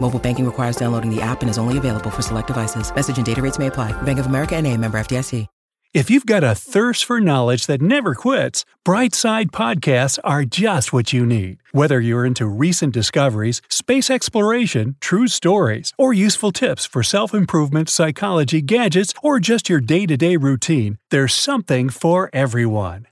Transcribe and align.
Mobile 0.00 0.18
banking 0.18 0.46
requires 0.46 0.76
downloading 0.76 1.14
the 1.14 1.20
app 1.20 1.42
and 1.42 1.50
is 1.50 1.58
only 1.58 1.76
available 1.76 2.08
for 2.08 2.22
select 2.22 2.46
devices. 2.46 2.90
Message 2.94 3.18
and 3.18 3.26
data 3.26 3.42
rates 3.42 3.58
may 3.58 3.66
apply. 3.66 3.92
Bank 4.02 4.18
of 4.18 4.24
America 4.26 4.56
and 4.56 4.66
a 4.66 4.74
member 4.74 4.98
FDIC. 4.98 5.46
If 5.94 6.10
you've 6.10 6.26
got 6.26 6.44
a 6.44 6.54
thirst 6.54 7.06
for 7.06 7.18
knowledge 7.18 7.66
that 7.66 7.80
never 7.80 8.14
quits, 8.14 8.66
Brightside 8.84 9.46
Podcasts 9.46 10.18
are 10.22 10.44
just 10.44 10.92
what 10.92 11.14
you 11.14 11.24
need. 11.24 11.62
Whether 11.72 11.98
you're 11.98 12.26
into 12.26 12.46
recent 12.46 12.92
discoveries, 12.92 13.62
space 13.70 14.10
exploration, 14.10 14.96
true 15.00 15.28
stories, 15.28 15.94
or 15.96 16.12
useful 16.12 16.52
tips 16.52 16.84
for 16.84 17.02
self 17.02 17.32
improvement, 17.32 17.88
psychology, 17.88 18.60
gadgets, 18.60 19.14
or 19.22 19.40
just 19.40 19.70
your 19.70 19.80
day 19.80 20.04
to 20.04 20.16
day 20.18 20.36
routine, 20.36 20.98
there's 21.10 21.32
something 21.32 21.88
for 21.88 22.28
everyone. 22.34 23.06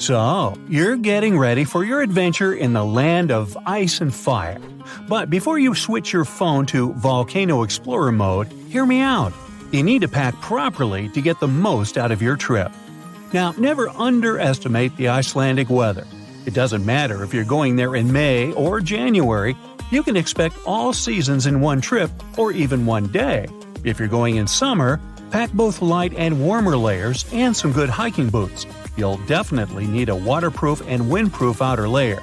So, 0.00 0.58
you're 0.66 0.96
getting 0.96 1.38
ready 1.38 1.64
for 1.64 1.84
your 1.84 2.00
adventure 2.00 2.54
in 2.54 2.72
the 2.72 2.82
land 2.82 3.30
of 3.30 3.54
ice 3.66 4.00
and 4.00 4.14
fire. 4.14 4.58
But 5.06 5.28
before 5.28 5.58
you 5.58 5.74
switch 5.74 6.10
your 6.10 6.24
phone 6.24 6.64
to 6.66 6.94
Volcano 6.94 7.62
Explorer 7.64 8.10
mode, 8.10 8.50
hear 8.70 8.86
me 8.86 9.02
out. 9.02 9.34
You 9.72 9.82
need 9.82 10.00
to 10.00 10.08
pack 10.08 10.34
properly 10.40 11.10
to 11.10 11.20
get 11.20 11.38
the 11.38 11.48
most 11.48 11.98
out 11.98 12.12
of 12.12 12.22
your 12.22 12.38
trip. 12.38 12.72
Now, 13.34 13.52
never 13.58 13.90
underestimate 13.90 14.96
the 14.96 15.10
Icelandic 15.10 15.68
weather. 15.68 16.06
It 16.46 16.54
doesn't 16.54 16.86
matter 16.86 17.22
if 17.22 17.34
you're 17.34 17.44
going 17.44 17.76
there 17.76 17.94
in 17.94 18.10
May 18.10 18.54
or 18.54 18.80
January, 18.80 19.54
you 19.90 20.02
can 20.02 20.16
expect 20.16 20.56
all 20.64 20.94
seasons 20.94 21.44
in 21.44 21.60
one 21.60 21.82
trip 21.82 22.10
or 22.38 22.52
even 22.52 22.86
one 22.86 23.08
day. 23.08 23.48
If 23.84 23.98
you're 23.98 24.08
going 24.08 24.36
in 24.36 24.46
summer, 24.46 24.98
pack 25.30 25.52
both 25.52 25.82
light 25.82 26.14
and 26.14 26.42
warmer 26.42 26.78
layers 26.78 27.26
and 27.34 27.54
some 27.54 27.72
good 27.72 27.90
hiking 27.90 28.30
boots. 28.30 28.64
You'll 28.96 29.18
definitely 29.26 29.86
need 29.86 30.08
a 30.08 30.16
waterproof 30.16 30.82
and 30.86 31.02
windproof 31.02 31.60
outer 31.60 31.88
layer. 31.88 32.22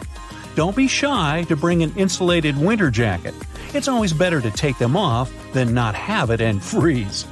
Don't 0.55 0.75
be 0.75 0.87
shy 0.87 1.45
to 1.47 1.55
bring 1.55 1.83
an 1.83 1.93
insulated 1.95 2.57
winter 2.57 2.89
jacket. 2.89 3.33
It's 3.73 3.87
always 3.87 4.13
better 4.13 4.41
to 4.41 4.51
take 4.51 4.77
them 4.77 4.97
off 4.97 5.31
than 5.53 5.73
not 5.73 5.95
have 5.95 6.29
it 6.29 6.41
and 6.41 6.63
freeze. 6.71 7.23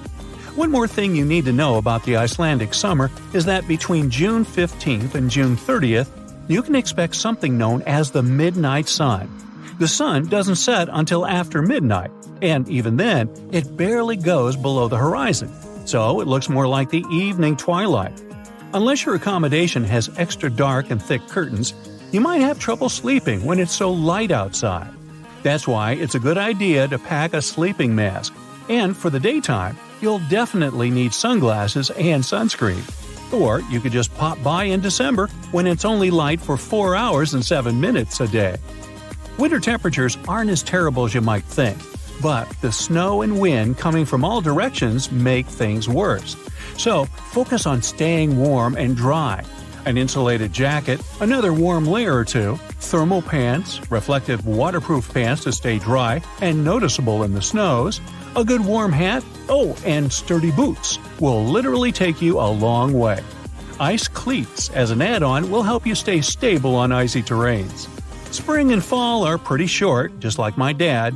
One 0.56 0.72
more 0.72 0.88
thing 0.88 1.16
you 1.16 1.26
need 1.26 1.46
to 1.46 1.52
know 1.52 1.78
about 1.78 2.04
the 2.04 2.16
Icelandic 2.18 2.74
summer 2.74 3.12
is 3.34 3.46
that 3.46 3.68
between 3.68 4.10
June 4.10 4.46
15th 4.46 5.16
and 5.16 5.30
June 5.30 5.58
30th, 5.58 6.08
you 6.48 6.62
can 6.62 6.76
expect 6.76 7.16
something 7.16 7.58
known 7.58 7.82
as 7.82 8.12
the 8.12 8.24
midnight 8.24 8.88
sun. 8.88 9.30
The 9.80 9.88
sun 9.88 10.28
doesn't 10.28 10.56
set 10.56 10.88
until 10.90 11.26
after 11.26 11.62
midnight, 11.62 12.12
and 12.42 12.70
even 12.70 12.96
then, 12.96 13.30
it 13.52 13.76
barely 13.76 14.16
goes 14.16 14.56
below 14.56 14.88
the 14.88 14.98
horizon, 14.98 15.52
so 15.86 16.22
it 16.22 16.28
looks 16.28 16.48
more 16.48 16.68
like 16.68 16.90
the 16.90 17.04
evening 17.12 17.58
twilight. 17.58 18.22
Unless 18.76 19.06
your 19.06 19.16
accommodation 19.16 19.86
has 19.86 20.12
extra 20.18 20.50
dark 20.50 20.92
and 20.92 21.02
thick 21.02 21.26
curtains, 21.30 21.74
you 22.12 22.20
might 22.20 22.42
have 22.42 22.60
trouble 22.60 22.90
sleeping 22.90 23.46
when 23.46 23.58
it's 23.58 23.74
so 23.74 23.90
light 23.90 24.32
outside. 24.32 24.92
That's 25.44 25.66
why 25.66 25.94
it's 25.94 26.16
a 26.16 26.20
good 26.20 26.38
idea 26.38 26.86
to 26.90 27.00
pack 27.00 27.34
a 27.34 27.42
sleeping 27.42 27.96
mask. 27.96 28.34
And 28.68 28.98
for 28.98 29.10
the 29.10 29.20
daytime, 29.20 29.78
you'll 30.02 30.20
definitely 30.28 30.90
need 30.90 31.14
sunglasses 31.14 31.90
and 31.92 32.22
sunscreen. 32.22 32.84
Or 33.32 33.62
you 33.72 33.80
could 33.80 33.94
just 33.94 34.14
pop 34.16 34.44
by 34.44 34.66
in 34.66 34.82
December 34.82 35.28
when 35.54 35.68
it's 35.68 35.86
only 35.86 36.12
light 36.12 36.42
for 36.42 36.58
4 36.58 36.98
hours 36.98 37.34
and 37.34 37.46
7 37.46 37.80
minutes 37.80 38.20
a 38.20 38.28
day. 38.28 38.58
Winter 39.40 39.62
temperatures 39.62 40.18
aren't 40.28 40.50
as 40.50 40.62
terrible 40.62 41.06
as 41.06 41.14
you 41.14 41.22
might 41.22 41.46
think, 41.46 41.78
but 42.22 42.50
the 42.60 42.74
snow 42.74 43.22
and 43.22 43.40
wind 43.40 43.78
coming 43.78 44.04
from 44.04 44.26
all 44.26 44.42
directions 44.42 45.14
make 45.14 45.46
things 45.46 45.88
worse. 45.88 46.36
So 46.78 47.06
focus 47.06 47.66
on 47.66 47.82
staying 47.82 48.38
warm 48.38 48.76
and 48.76 48.96
dry. 48.96 49.44
An 49.86 49.98
insulated 49.98 50.52
jacket, 50.52 51.00
another 51.22 51.54
warm 51.54 51.86
layer 51.86 52.16
or 52.16 52.26
two, 52.26 52.58
thermal 52.80 53.22
pants, 53.22 53.80
reflective 53.92 54.46
waterproof 54.48 55.14
pants 55.14 55.44
to 55.44 55.52
stay 55.52 55.78
dry 55.78 56.22
and 56.42 56.64
noticeable 56.64 57.24
in 57.24 57.34
the 57.34 57.42
snows, 57.42 58.02
a 58.36 58.44
good 58.44 58.62
warm 58.66 58.92
hat, 58.92 59.24
oh, 59.48 59.78
and 59.86 60.12
sturdy 60.12 60.52
boots 60.52 60.98
will 61.20 61.44
literally 61.46 61.92
take 61.92 62.22
you 62.22 62.40
a 62.40 62.50
long 62.50 62.94
way. 62.94 63.24
Ice 63.80 64.08
cleats 64.08 64.70
as 64.72 64.92
an 64.92 65.02
add 65.02 65.22
on 65.22 65.52
will 65.52 65.64
help 65.64 65.86
you 65.86 65.96
stay 65.96 66.22
stable 66.22 66.76
on 66.76 66.92
icy 66.92 67.22
terrains. 67.22 67.88
Spring 68.34 68.74
and 68.74 68.84
fall 68.84 69.24
are 69.24 69.38
pretty 69.38 69.68
short, 69.68 70.20
just 70.20 70.40
like 70.40 70.58
my 70.58 70.74
dad. 70.74 71.16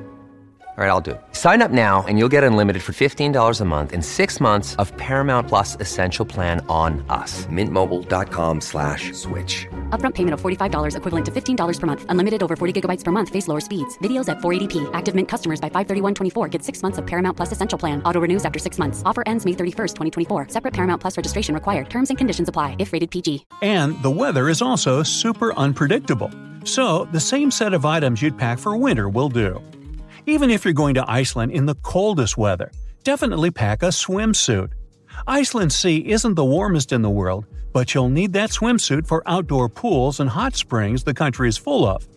All 0.77 0.85
right, 0.85 0.89
I'll 0.89 1.01
do 1.01 1.11
it. 1.11 1.21
Sign 1.33 1.61
up 1.61 1.69
now 1.69 2.05
and 2.07 2.17
you'll 2.17 2.29
get 2.29 2.45
unlimited 2.45 2.81
for 2.81 2.93
$15 2.93 3.59
a 3.59 3.65
month 3.65 3.91
in 3.91 4.01
six 4.01 4.39
months 4.39 4.75
of 4.77 4.95
Paramount 4.95 5.49
Plus 5.49 5.75
Essential 5.81 6.23
Plan 6.25 6.65
on 6.69 7.03
us. 7.09 7.45
Mintmobile.com 7.47 8.61
slash 8.61 9.11
switch. 9.11 9.67
Upfront 9.89 10.15
payment 10.15 10.33
of 10.33 10.39
$45 10.39 10.95
equivalent 10.95 11.25
to 11.25 11.31
$15 11.31 11.79
per 11.79 11.87
month. 11.87 12.05
Unlimited 12.07 12.41
over 12.41 12.55
40 12.55 12.81
gigabytes 12.81 13.03
per 13.03 13.11
month. 13.11 13.27
Face 13.27 13.49
lower 13.49 13.59
speeds. 13.59 13.97
Videos 13.97 14.29
at 14.29 14.37
480p. 14.37 14.89
Active 14.93 15.13
Mint 15.13 15.27
customers 15.27 15.59
by 15.59 15.69
531.24 15.69 16.49
get 16.49 16.63
six 16.63 16.81
months 16.81 16.97
of 16.97 17.05
Paramount 17.05 17.35
Plus 17.35 17.51
Essential 17.51 17.77
Plan. 17.77 18.01
Auto 18.03 18.21
renews 18.21 18.45
after 18.45 18.57
six 18.57 18.79
months. 18.79 19.03
Offer 19.05 19.23
ends 19.25 19.45
May 19.45 19.51
31st, 19.53 19.93
2024. 19.93 20.47
Separate 20.49 20.73
Paramount 20.73 21.01
Plus 21.01 21.17
registration 21.17 21.53
required. 21.53 21.89
Terms 21.89 22.09
and 22.09 22.17
conditions 22.17 22.47
apply 22.47 22.77
if 22.79 22.93
rated 22.93 23.11
PG. 23.11 23.45
And 23.61 24.01
the 24.03 24.09
weather 24.09 24.47
is 24.47 24.61
also 24.61 25.03
super 25.03 25.53
unpredictable. 25.55 26.31
So 26.63 27.05
the 27.11 27.19
same 27.19 27.51
set 27.51 27.73
of 27.73 27.85
items 27.85 28.21
you'd 28.21 28.37
pack 28.37 28.57
for 28.57 28.77
winter 28.77 29.09
will 29.09 29.29
do. 29.29 29.61
Even 30.27 30.51
if 30.51 30.63
you're 30.63 30.73
going 30.73 30.93
to 30.95 31.11
Iceland 31.11 31.51
in 31.51 31.65
the 31.65 31.75
coldest 31.75 32.37
weather, 32.37 32.71
definitely 33.03 33.49
pack 33.49 33.81
a 33.81 33.87
swimsuit. 33.87 34.69
Iceland's 35.25 35.75
sea 35.75 36.09
isn't 36.09 36.35
the 36.35 36.45
warmest 36.45 36.91
in 36.91 37.01
the 37.01 37.09
world, 37.09 37.45
but 37.73 37.93
you'll 37.93 38.09
need 38.09 38.33
that 38.33 38.51
swimsuit 38.51 39.07
for 39.07 39.23
outdoor 39.25 39.67
pools 39.67 40.19
and 40.19 40.29
hot 40.29 40.55
springs 40.55 41.03
the 41.03 41.13
country 41.13 41.49
is 41.49 41.57
full 41.57 41.85
of. 41.87 42.07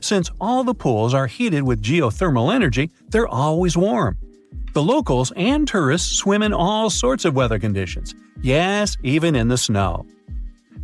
Since 0.00 0.30
all 0.40 0.64
the 0.64 0.74
pools 0.74 1.14
are 1.14 1.26
heated 1.26 1.62
with 1.62 1.82
geothermal 1.82 2.52
energy, 2.52 2.90
they're 3.10 3.28
always 3.28 3.76
warm. 3.76 4.18
The 4.72 4.82
locals 4.82 5.32
and 5.36 5.66
tourists 5.68 6.16
swim 6.16 6.42
in 6.42 6.52
all 6.52 6.90
sorts 6.90 7.24
of 7.24 7.36
weather 7.36 7.58
conditions, 7.58 8.14
yes, 8.40 8.96
even 9.02 9.36
in 9.36 9.48
the 9.48 9.58
snow. 9.58 10.06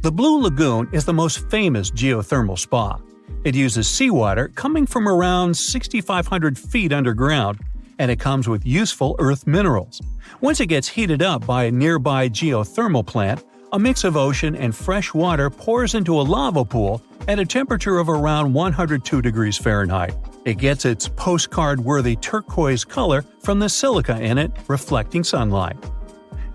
The 0.03 0.13
Blue 0.13 0.41
Lagoon 0.43 0.89
is 0.93 1.05
the 1.05 1.13
most 1.15 1.49
famous 1.51 1.91
geothermal 1.91 2.59
spa. 2.59 2.99
It 3.45 3.55
uses 3.55 3.89
seawater 3.89 4.49
coming 4.49 4.87
from 4.87 5.09
around 5.09 5.57
6,500 5.57 6.59
feet 6.59 6.93
underground, 6.93 7.61
and 7.99 8.11
it 8.11 8.21
comes 8.21 8.49
with 8.49 8.67
useful 8.67 9.17
earth 9.19 9.47
minerals. 9.47 10.01
Once 10.41 10.61
it 10.61 10.67
gets 10.67 10.89
heated 10.89 11.23
up 11.23 11.47
by 11.47 11.65
a 11.65 11.71
nearby 11.71 12.29
geothermal 12.29 13.07
plant, 13.07 13.45
a 13.73 13.79
mix 13.79 14.05
of 14.05 14.17
ocean 14.17 14.57
and 14.57 14.75
fresh 14.75 15.13
water 15.13 15.51
pours 15.51 15.95
into 15.95 16.19
a 16.19 16.23
lava 16.23 16.65
pool 16.65 17.03
at 17.27 17.39
a 17.39 17.45
temperature 17.45 17.99
of 17.99 18.09
around 18.09 18.53
102 18.53 19.21
degrees 19.21 19.59
Fahrenheit. 19.59 20.15
It 20.45 20.59
gets 20.59 20.85
its 20.85 21.09
postcard 21.09 21.81
worthy 21.81 22.17
turquoise 22.17 22.85
color 22.85 23.23
from 23.43 23.59
the 23.59 23.69
silica 23.69 24.21
in 24.21 24.39
it, 24.39 24.53
reflecting 24.69 25.23
sunlight. 25.23 25.77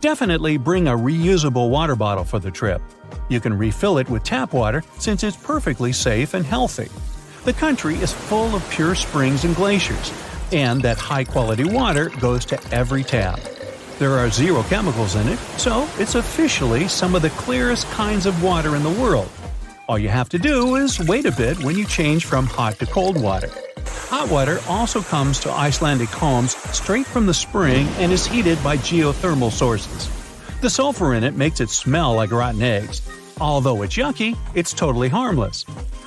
Definitely 0.03 0.57
bring 0.57 0.89
a 0.89 0.97
reusable 0.97 1.69
water 1.69 1.95
bottle 1.95 2.25
for 2.25 2.38
the 2.38 2.51
trip. 2.51 2.81
You 3.29 3.39
can 3.39 3.57
refill 3.57 4.00
it 4.00 4.09
with 4.09 4.23
tap 4.23 4.51
water 4.51 4.83
since 5.00 5.23
it's 5.23 5.38
perfectly 5.38 5.94
safe 5.94 6.33
and 6.33 6.45
healthy. 6.45 6.89
The 7.45 7.53
country 7.53 7.95
is 7.95 8.11
full 8.11 8.53
of 8.53 8.69
pure 8.69 8.95
springs 8.95 9.45
and 9.45 9.55
glaciers, 9.55 10.11
and 10.51 10.81
that 10.81 10.97
high 10.97 11.23
quality 11.23 11.63
water 11.63 12.09
goes 12.19 12.44
to 12.47 12.61
every 12.73 13.05
tap. 13.05 13.39
There 13.97 14.11
are 14.11 14.29
zero 14.29 14.63
chemicals 14.63 15.15
in 15.15 15.25
it, 15.29 15.39
so 15.55 15.88
it's 15.97 16.15
officially 16.15 16.89
some 16.89 17.15
of 17.15 17.21
the 17.21 17.29
clearest 17.29 17.89
kinds 17.91 18.25
of 18.25 18.44
water 18.44 18.75
in 18.75 18.83
the 18.83 19.01
world. 19.01 19.29
All 19.88 19.97
you 19.97 20.09
have 20.09 20.27
to 20.29 20.38
do 20.38 20.75
is 20.75 20.99
wait 20.99 21.25
a 21.25 21.31
bit 21.31 21.63
when 21.63 21.77
you 21.77 21.85
change 21.85 22.25
from 22.25 22.45
hot 22.45 22.77
to 22.79 22.85
cold 22.85 23.21
water. 23.21 23.49
Hot 24.13 24.30
water 24.30 24.60
also 24.69 25.01
comes 25.01 25.39
to 25.39 25.51
Icelandic 25.51 26.10
homes 26.10 26.56
straight 26.71 27.07
from 27.07 27.25
the 27.25 27.33
spring 27.33 27.88
and 27.98 28.12
is 28.12 28.27
heated 28.27 28.63
by 28.63 28.77
geothermal 28.77 29.51
sources. 29.51 30.07
The 30.62 30.69
sulfur 30.69 31.15
in 31.15 31.24
it 31.24 31.33
makes 31.33 31.60
it 31.60 31.71
smell 31.71 32.13
like 32.13 32.31
rotten 32.31 32.62
eggs. 32.62 33.01
Although 33.42 33.81
it's 33.81 33.95
yucky, 33.95 34.38
it's 34.54 34.71
totally 34.71 35.10
harmless. 35.10 35.65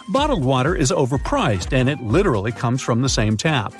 Bottled 0.09 0.45
water 0.45 0.77
is 0.77 0.93
overpriced 0.93 1.73
and 1.73 1.89
it 1.89 2.01
literally 2.01 2.53
comes 2.53 2.81
from 2.81 3.03
the 3.03 3.09
same 3.09 3.37
tap. 3.37 3.75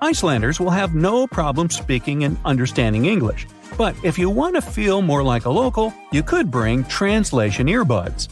Icelanders 0.00 0.58
will 0.58 0.70
have 0.70 0.94
no 0.94 1.26
problem 1.26 1.68
speaking 1.68 2.24
and 2.24 2.38
understanding 2.46 3.04
English, 3.04 3.46
but 3.76 3.94
if 4.02 4.18
you 4.18 4.30
want 4.30 4.54
to 4.54 4.62
feel 4.62 5.02
more 5.02 5.22
like 5.22 5.44
a 5.44 5.50
local, 5.50 5.92
you 6.12 6.22
could 6.22 6.50
bring 6.50 6.82
translation 6.84 7.66
earbuds. 7.66 8.28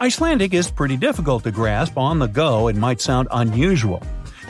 Icelandic 0.00 0.54
is 0.54 0.70
pretty 0.70 0.96
difficult 0.96 1.42
to 1.42 1.50
grasp 1.50 1.98
on 1.98 2.20
the 2.20 2.28
go 2.28 2.68
and 2.68 2.78
might 2.78 3.00
sound 3.00 3.26
unusual. 3.32 4.00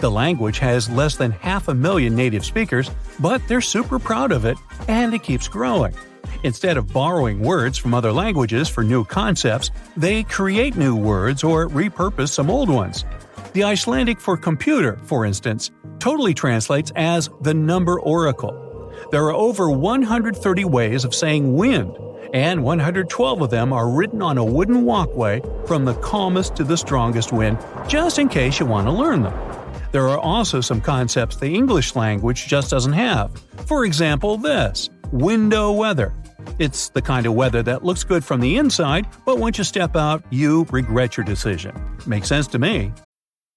The 0.03 0.11
language 0.11 0.59
has 0.59 0.91
less 0.91 1.15
than 1.15 1.31
half 1.31 1.69
a 1.69 1.75
million 1.75 2.17
native 2.17 2.45
speakers, 2.45 2.91
but 3.21 3.41
they're 3.47 3.61
super 3.61 4.01
proud 4.01 4.33
of 4.33 4.45
it, 4.45 4.59
and 4.89 5.15
it 5.15 5.23
keeps 5.23 5.47
growing. 5.47 5.95
Instead 6.43 6.77
of 6.77 6.93
borrowing 6.93 7.39
words 7.39 7.79
from 7.79 7.95
other 7.95 8.11
languages 8.11 8.69
for 8.69 8.83
new 8.83 9.05
concepts, 9.05 9.71
they 9.97 10.25
create 10.25 10.77
new 10.77 10.97
words 10.97 11.45
or 11.45 11.69
repurpose 11.69 12.31
some 12.31 12.51
old 12.51 12.69
ones. 12.69 13.05
The 13.53 13.63
Icelandic 13.63 14.19
for 14.19 14.37
computer, 14.37 14.99
for 15.05 15.25
instance, 15.25 15.71
totally 16.01 16.35
translates 16.35 16.91
as 16.97 17.31
the 17.41 17.55
number 17.55 18.01
oracle. 18.01 18.93
There 19.13 19.23
are 19.27 19.33
over 19.33 19.71
130 19.71 20.65
ways 20.65 21.05
of 21.05 21.15
saying 21.15 21.55
wind, 21.55 21.97
and 22.35 22.65
112 22.65 23.41
of 23.41 23.51
them 23.51 23.73
are 23.73 23.89
written 23.89 24.21
on 24.21 24.37
a 24.37 24.45
wooden 24.45 24.85
walkway 24.85 25.43
from 25.69 25.85
the 25.85 25.95
calmest 25.95 26.57
to 26.57 26.65
the 26.65 26.77
strongest 26.77 27.33
wind, 27.33 27.57
just 27.87 28.19
in 28.19 28.29
case 28.29 28.59
you 28.59 28.67
want 28.67 28.89
to 28.89 28.93
learn 28.93 29.23
them. 29.23 29.62
There 29.93 30.09
are 30.09 30.19
also 30.19 30.63
some 30.63 30.81
concepts 30.81 31.37
the 31.37 31.55
English 31.55 31.95
language 31.95 32.47
just 32.47 32.71
doesn't 32.71 32.95
have. 32.95 33.31
For 33.67 33.85
example, 33.85 34.39
this 34.39 34.89
window 35.13 35.71
weather. 35.71 36.15
It's 36.59 36.89
the 36.89 37.03
kind 37.03 37.27
of 37.27 37.35
weather 37.35 37.63
that 37.65 37.85
looks 37.85 38.03
good 38.03 38.25
from 38.25 38.41
the 38.41 38.57
inside, 38.57 39.07
but 39.27 39.39
once 39.39 39.59
you 39.59 39.65
step 39.65 39.95
out, 39.95 40.25
you 40.31 40.67
regret 40.71 41.17
your 41.17 41.25
decision. 41.25 41.75
Makes 42.07 42.29
sense 42.29 42.47
to 42.49 42.59
me. 42.59 42.93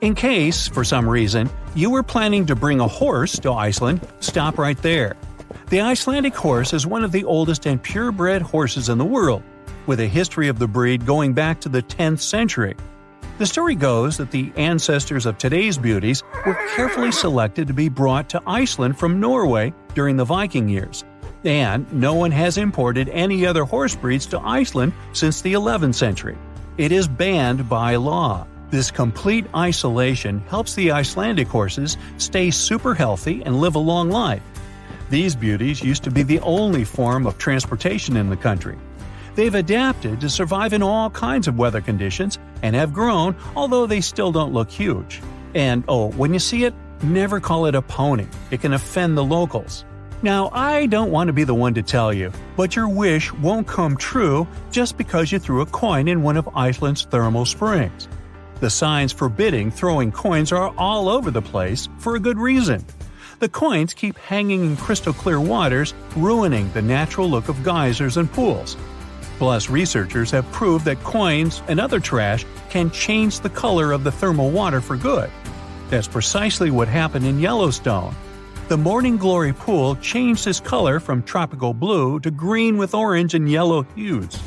In 0.00 0.14
case, 0.14 0.66
for 0.66 0.82
some 0.82 1.06
reason, 1.06 1.50
you 1.74 1.90
were 1.90 2.02
planning 2.02 2.46
to 2.46 2.56
bring 2.56 2.80
a 2.80 2.88
horse 2.88 3.38
to 3.40 3.52
Iceland, 3.52 4.00
stop 4.20 4.56
right 4.56 4.78
there. 4.78 5.14
The 5.68 5.82
Icelandic 5.82 6.34
horse 6.34 6.72
is 6.72 6.86
one 6.86 7.04
of 7.04 7.12
the 7.12 7.24
oldest 7.24 7.66
and 7.66 7.82
purebred 7.82 8.40
horses 8.40 8.88
in 8.88 8.96
the 8.96 9.04
world, 9.04 9.42
with 9.86 10.00
a 10.00 10.06
history 10.06 10.48
of 10.48 10.58
the 10.58 10.66
breed 10.66 11.04
going 11.04 11.34
back 11.34 11.60
to 11.60 11.68
the 11.68 11.82
10th 11.82 12.20
century. 12.20 12.76
The 13.36 13.44
story 13.44 13.74
goes 13.74 14.16
that 14.16 14.30
the 14.30 14.50
ancestors 14.56 15.26
of 15.26 15.36
today's 15.36 15.76
beauties 15.76 16.22
were 16.46 16.58
carefully 16.74 17.12
selected 17.12 17.68
to 17.68 17.74
be 17.74 17.90
brought 17.90 18.30
to 18.30 18.42
Iceland 18.46 18.98
from 18.98 19.20
Norway 19.20 19.74
during 19.94 20.16
the 20.16 20.24
Viking 20.24 20.70
years, 20.70 21.04
and 21.44 21.90
no 21.92 22.14
one 22.14 22.30
has 22.30 22.56
imported 22.56 23.10
any 23.10 23.44
other 23.44 23.64
horse 23.64 23.94
breeds 23.96 24.24
to 24.26 24.40
Iceland 24.40 24.94
since 25.12 25.42
the 25.42 25.52
11th 25.52 25.94
century. 25.94 26.38
It 26.78 26.90
is 26.90 27.06
banned 27.06 27.68
by 27.68 27.96
law. 27.96 28.46
This 28.70 28.92
complete 28.92 29.46
isolation 29.54 30.40
helps 30.48 30.74
the 30.74 30.92
Icelandic 30.92 31.48
horses 31.48 31.96
stay 32.18 32.52
super 32.52 32.94
healthy 32.94 33.42
and 33.44 33.60
live 33.60 33.74
a 33.74 33.80
long 33.80 34.10
life. 34.10 34.42
These 35.10 35.34
beauties 35.34 35.82
used 35.82 36.04
to 36.04 36.10
be 36.10 36.22
the 36.22 36.38
only 36.40 36.84
form 36.84 37.26
of 37.26 37.36
transportation 37.36 38.16
in 38.16 38.30
the 38.30 38.36
country. 38.36 38.78
They've 39.34 39.54
adapted 39.54 40.20
to 40.20 40.28
survive 40.28 40.72
in 40.72 40.82
all 40.82 41.10
kinds 41.10 41.48
of 41.48 41.58
weather 41.58 41.80
conditions 41.80 42.38
and 42.62 42.76
have 42.76 42.92
grown, 42.92 43.34
although 43.56 43.86
they 43.86 44.00
still 44.00 44.30
don't 44.30 44.52
look 44.52 44.70
huge. 44.70 45.20
And 45.54 45.82
oh, 45.88 46.12
when 46.12 46.32
you 46.32 46.38
see 46.38 46.62
it, 46.62 46.74
never 47.02 47.40
call 47.40 47.66
it 47.66 47.74
a 47.74 47.82
pony. 47.82 48.26
It 48.52 48.60
can 48.60 48.72
offend 48.72 49.18
the 49.18 49.24
locals. 49.24 49.84
Now, 50.22 50.50
I 50.52 50.86
don't 50.86 51.10
want 51.10 51.26
to 51.28 51.32
be 51.32 51.44
the 51.44 51.54
one 51.54 51.74
to 51.74 51.82
tell 51.82 52.12
you, 52.12 52.30
but 52.56 52.76
your 52.76 52.88
wish 52.88 53.32
won't 53.32 53.66
come 53.66 53.96
true 53.96 54.46
just 54.70 54.96
because 54.96 55.32
you 55.32 55.40
threw 55.40 55.62
a 55.62 55.66
coin 55.66 56.06
in 56.06 56.22
one 56.22 56.36
of 56.36 56.48
Iceland's 56.54 57.04
thermal 57.04 57.46
springs. 57.46 58.06
The 58.60 58.70
signs 58.70 59.10
forbidding 59.10 59.70
throwing 59.70 60.12
coins 60.12 60.52
are 60.52 60.74
all 60.76 61.08
over 61.08 61.30
the 61.30 61.40
place 61.40 61.88
for 61.98 62.14
a 62.14 62.20
good 62.20 62.38
reason. 62.38 62.84
The 63.38 63.48
coins 63.48 63.94
keep 63.94 64.18
hanging 64.18 64.66
in 64.66 64.76
crystal 64.76 65.14
clear 65.14 65.40
waters, 65.40 65.94
ruining 66.14 66.70
the 66.72 66.82
natural 66.82 67.28
look 67.28 67.48
of 67.48 67.64
geysers 67.64 68.18
and 68.18 68.30
pools. 68.30 68.76
Plus, 69.38 69.70
researchers 69.70 70.30
have 70.30 70.52
proved 70.52 70.84
that 70.84 71.02
coins 71.02 71.62
and 71.68 71.80
other 71.80 72.00
trash 72.00 72.44
can 72.68 72.90
change 72.90 73.40
the 73.40 73.48
color 73.48 73.92
of 73.92 74.04
the 74.04 74.12
thermal 74.12 74.50
water 74.50 74.82
for 74.82 74.98
good. 74.98 75.30
That's 75.88 76.06
precisely 76.06 76.70
what 76.70 76.86
happened 76.86 77.26
in 77.26 77.40
Yellowstone. 77.40 78.14
The 78.68 78.76
Morning 78.76 79.16
Glory 79.16 79.54
pool 79.54 79.96
changed 79.96 80.46
its 80.46 80.60
color 80.60 81.00
from 81.00 81.22
tropical 81.22 81.72
blue 81.72 82.20
to 82.20 82.30
green 82.30 82.76
with 82.76 82.94
orange 82.94 83.32
and 83.32 83.50
yellow 83.50 83.82
hues. 83.96 84.38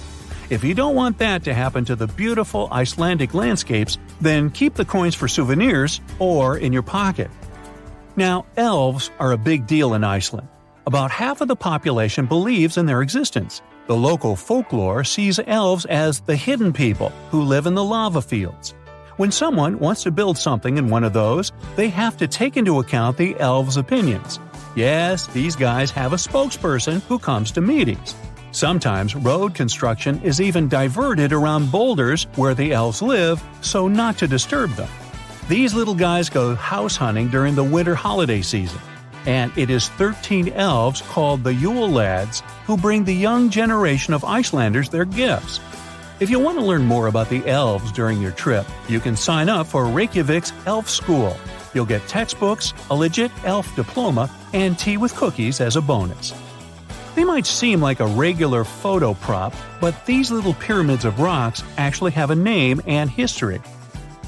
If 0.49 0.63
you 0.63 0.73
don't 0.73 0.95
want 0.95 1.19
that 1.19 1.45
to 1.45 1.53
happen 1.53 1.85
to 1.85 1.95
the 1.95 2.07
beautiful 2.07 2.67
Icelandic 2.71 3.33
landscapes, 3.33 3.97
then 4.19 4.49
keep 4.49 4.73
the 4.73 4.83
coins 4.83 5.15
for 5.15 5.29
souvenirs 5.29 6.01
or 6.19 6.57
in 6.57 6.73
your 6.73 6.83
pocket. 6.83 7.31
Now, 8.17 8.45
elves 8.57 9.09
are 9.19 9.31
a 9.31 9.37
big 9.37 9.67
deal 9.67 9.93
in 9.93 10.03
Iceland. 10.03 10.49
About 10.85 11.11
half 11.11 11.39
of 11.39 11.47
the 11.47 11.55
population 11.55 12.25
believes 12.25 12.77
in 12.77 12.85
their 12.85 13.01
existence. 13.01 13.61
The 13.87 13.95
local 13.95 14.35
folklore 14.35 15.05
sees 15.05 15.39
elves 15.47 15.85
as 15.85 16.19
the 16.19 16.35
hidden 16.35 16.73
people 16.73 17.09
who 17.31 17.41
live 17.41 17.65
in 17.65 17.73
the 17.73 17.83
lava 17.83 18.21
fields. 18.21 18.73
When 19.15 19.31
someone 19.31 19.79
wants 19.79 20.03
to 20.03 20.11
build 20.11 20.37
something 20.37 20.77
in 20.77 20.89
one 20.89 21.05
of 21.05 21.13
those, 21.13 21.53
they 21.77 21.87
have 21.89 22.17
to 22.17 22.27
take 22.27 22.57
into 22.57 22.79
account 22.79 23.15
the 23.15 23.39
elves' 23.39 23.77
opinions. 23.77 24.39
Yes, 24.75 25.27
these 25.27 25.55
guys 25.55 25.89
have 25.91 26.11
a 26.11 26.17
spokesperson 26.17 27.01
who 27.03 27.17
comes 27.17 27.51
to 27.51 27.61
meetings. 27.61 28.15
Sometimes 28.53 29.15
road 29.15 29.55
construction 29.55 30.21
is 30.21 30.39
even 30.39 30.69
diverted 30.69 31.33
around 31.33 31.71
boulders 31.71 32.27
where 32.35 32.53
the 32.53 32.71
elves 32.71 33.01
live 33.01 33.43
so 33.61 33.87
not 33.87 34.15
to 34.19 34.27
disturb 34.27 34.69
them. 34.75 34.89
These 35.49 35.73
little 35.73 35.95
guys 35.95 36.29
go 36.29 36.53
house 36.53 36.95
hunting 36.95 37.29
during 37.29 37.55
the 37.55 37.63
winter 37.63 37.95
holiday 37.95 38.43
season, 38.43 38.79
and 39.25 39.51
it 39.57 39.71
is 39.71 39.89
13 39.89 40.49
elves 40.49 41.01
called 41.01 41.43
the 41.43 41.53
Yule 41.55 41.89
Lads 41.89 42.43
who 42.67 42.77
bring 42.77 43.03
the 43.03 43.15
young 43.15 43.49
generation 43.49 44.13
of 44.13 44.23
Icelanders 44.23 44.87
their 44.87 45.05
gifts. 45.05 45.59
If 46.19 46.29
you 46.29 46.37
want 46.37 46.59
to 46.59 46.63
learn 46.63 46.83
more 46.83 47.07
about 47.07 47.29
the 47.29 47.45
elves 47.47 47.91
during 47.91 48.21
your 48.21 48.33
trip, 48.33 48.67
you 48.87 48.99
can 48.99 49.15
sign 49.15 49.49
up 49.49 49.65
for 49.65 49.85
Reykjavik's 49.85 50.53
Elf 50.67 50.87
School. 50.87 51.35
You'll 51.73 51.87
get 51.87 52.07
textbooks, 52.07 52.71
a 52.91 52.95
legit 52.95 53.31
elf 53.45 53.75
diploma, 53.75 54.29
and 54.53 54.77
tea 54.77 54.97
with 54.97 55.15
cookies 55.15 55.59
as 55.59 55.75
a 55.75 55.81
bonus. 55.81 56.42
They 57.15 57.23
might 57.23 57.45
seem 57.45 57.79
like 57.79 57.99
a 57.99 58.07
regular 58.07 58.63
photo 58.63 59.13
prop, 59.13 59.53
but 59.79 60.05
these 60.05 60.31
little 60.31 60.55
pyramids 60.55 61.05
of 61.05 61.19
rocks 61.19 61.63
actually 61.77 62.11
have 62.11 62.31
a 62.31 62.35
name 62.35 62.81
and 62.87 63.09
history. 63.09 63.61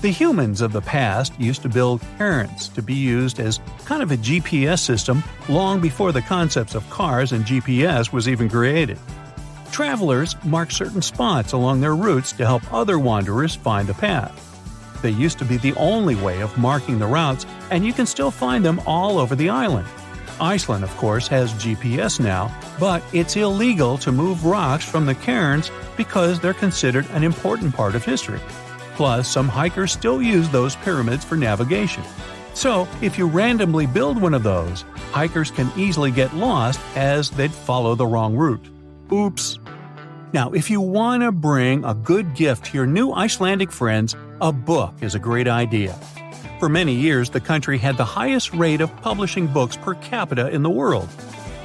The 0.02 0.12
humans 0.12 0.62
of 0.62 0.72
the 0.72 0.82
past 0.82 1.34
used 1.40 1.64
to 1.64 1.70
build 1.70 2.02
cairns 2.20 2.70
to 2.70 2.84
be 2.84 2.94
used 2.94 3.40
as 3.40 3.60
kind 3.86 4.04
of 4.04 4.12
a 4.12 4.18
GPS 4.18 4.80
system 4.80 5.24
long 5.50 5.80
before 5.82 6.12
the 6.12 6.22
concepts 6.22 6.76
of 6.76 6.88
cars 6.92 7.32
and 7.32 7.44
GPS 7.44 8.12
was 8.12 8.30
even 8.30 8.50
created. 8.50 9.00
Travelers 9.72 10.36
marked 10.44 10.74
certain 10.74 11.02
spots 11.02 11.54
along 11.54 11.82
their 11.82 11.96
routes 11.96 12.34
to 12.34 12.46
help 12.46 12.72
other 12.72 13.00
wanderers 13.00 13.56
find 13.56 13.88
the 13.88 13.96
path. 13.96 14.42
They 15.02 15.10
used 15.10 15.40
to 15.40 15.46
be 15.46 15.58
the 15.58 15.74
only 15.74 16.16
way 16.16 16.42
of 16.42 16.56
marking 16.58 17.00
the 17.00 17.08
routes, 17.08 17.48
and 17.72 17.84
you 17.84 17.92
can 17.92 18.06
still 18.06 18.32
find 18.32 18.64
them 18.64 18.80
all 18.86 19.18
over 19.18 19.36
the 19.36 19.50
island. 19.50 19.88
Iceland, 20.40 20.84
of 20.84 20.96
course, 20.98 21.28
has 21.28 21.54
GPS 21.54 22.20
now, 22.20 22.54
but 22.80 23.04
it's 23.14 23.36
illegal 23.36 23.98
to 24.00 24.12
move 24.12 24.46
rocks 24.46 24.86
from 24.86 25.06
the 25.06 25.16
cairns 25.16 25.72
because 25.98 26.40
they're 26.40 26.54
considered 26.54 27.06
an 27.12 27.24
important 27.24 27.74
part 27.76 27.96
of 27.96 28.04
history. 28.04 28.40
Plus, 28.96 29.28
some 29.28 29.48
hikers 29.48 29.92
still 29.92 30.22
use 30.22 30.50
those 30.50 30.76
pyramids 30.78 31.26
for 31.26 31.36
navigation. 31.36 32.04
So, 32.54 32.88
if 33.02 33.18
you 33.18 33.28
randomly 33.28 33.86
build 33.86 34.22
one 34.22 34.34
of 34.34 34.44
those, 34.44 34.86
hikers 35.12 35.52
can 35.52 35.70
easily 35.78 36.12
get 36.12 36.34
lost 36.34 36.80
as 36.96 37.30
they'd 37.30 37.52
follow 37.52 37.96
the 37.96 38.08
wrong 38.08 38.36
route. 38.36 38.70
Oops. 39.12 39.60
Now, 40.32 40.52
if 40.52 40.70
you 40.70 40.82
want 40.82 41.24
to 41.24 41.32
bring 41.32 41.84
a 41.84 41.94
good 41.94 42.34
gift 42.36 42.66
to 42.68 42.78
your 42.78 42.86
new 42.86 43.12
Icelandic 43.12 43.72
friends, 43.72 44.16
a 44.42 44.52
book 44.52 44.94
is 45.02 45.16
a 45.16 45.20
great 45.20 45.48
idea. 45.48 45.98
For 46.66 46.70
many 46.70 46.96
years, 46.96 47.30
the 47.30 47.40
country 47.40 47.78
had 47.78 47.96
the 47.96 48.04
highest 48.04 48.52
rate 48.52 48.82
of 48.82 48.90
publishing 49.04 49.46
books 49.46 49.78
per 49.78 49.94
capita 49.94 50.50
in 50.50 50.64
the 50.64 50.70
world. 50.72 51.08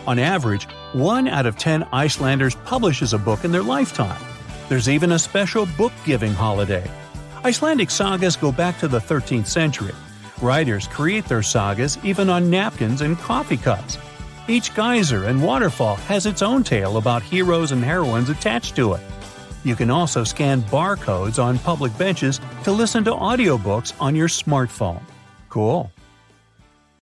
On 0.06 0.18
average, 0.18 0.64
one 0.92 1.26
out 1.26 1.46
of 1.46 1.56
ten 1.56 1.88
Icelanders 1.90 2.54
publishes 2.66 3.14
a 3.14 3.18
book 3.18 3.42
in 3.42 3.50
their 3.50 3.62
lifetime. 3.62 4.22
There's 4.68 4.90
even 4.90 5.12
a 5.12 5.18
special 5.18 5.64
book 5.78 5.94
giving 6.04 6.34
holiday. 6.34 6.86
Icelandic 7.42 7.90
sagas 7.90 8.36
go 8.36 8.52
back 8.52 8.78
to 8.80 8.88
the 8.88 8.98
13th 8.98 9.46
century. 9.46 9.94
Writers 10.42 10.86
create 10.86 11.24
their 11.24 11.42
sagas 11.42 11.96
even 12.04 12.28
on 12.28 12.50
napkins 12.50 13.00
and 13.00 13.18
coffee 13.18 13.56
cups. 13.56 13.96
Each 14.48 14.74
geyser 14.74 15.24
and 15.24 15.42
waterfall 15.42 15.96
has 15.96 16.26
its 16.26 16.42
own 16.42 16.62
tale 16.62 16.98
about 16.98 17.22
heroes 17.22 17.72
and 17.72 17.82
heroines 17.82 18.28
attached 18.28 18.76
to 18.76 18.92
it. 18.92 19.00
You 19.64 19.76
can 19.76 19.90
also 19.90 20.24
scan 20.24 20.62
barcodes 20.62 21.42
on 21.42 21.58
public 21.58 21.96
benches 21.98 22.40
to 22.64 22.72
listen 22.72 23.04
to 23.04 23.10
audiobooks 23.10 23.92
on 24.00 24.14
your 24.14 24.28
smartphone. 24.28 25.02
Cool. 25.48 25.92